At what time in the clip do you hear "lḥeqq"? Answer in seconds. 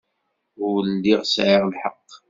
1.73-2.11